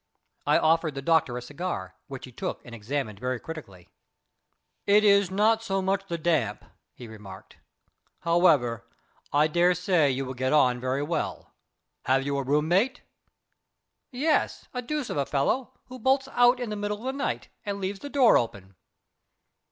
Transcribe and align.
I 0.47 0.57
offered 0.57 0.95
the 0.95 1.01
doctor 1.03 1.37
a 1.37 1.43
cigar, 1.43 1.93
which 2.07 2.25
he 2.25 2.31
took 2.31 2.65
and 2.65 2.73
examined 2.73 3.19
very 3.19 3.39
critically. 3.39 3.87
"It 4.87 5.03
is 5.03 5.29
not 5.29 5.61
so 5.61 5.79
much 5.79 6.07
the 6.07 6.17
damp," 6.17 6.65
he 6.95 7.07
remarked. 7.07 7.57
"However, 8.21 8.83
I 9.31 9.45
dare 9.45 9.75
say 9.75 10.09
you 10.09 10.25
will 10.25 10.33
get 10.33 10.53
on 10.53 10.79
very 10.79 11.03
well. 11.03 11.53
Have 12.05 12.23
you 12.25 12.39
a 12.39 12.43
room 12.43 12.67
mate?" 12.67 13.03
"Yes; 14.11 14.67
a 14.73 14.81
deuce 14.81 15.11
of 15.11 15.17
a 15.17 15.25
fellow, 15.27 15.71
who 15.85 15.99
bolts 15.99 16.27
out 16.31 16.59
in 16.59 16.71
the 16.71 16.75
middle 16.75 16.97
of 16.97 17.03
the 17.03 17.13
night, 17.13 17.49
and 17.63 17.79
leaves 17.79 17.99
the 17.99 18.09
door 18.09 18.39
open." 18.39 18.73